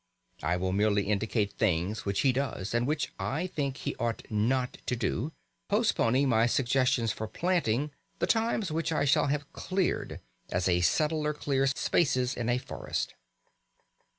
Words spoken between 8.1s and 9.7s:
the times which I shall have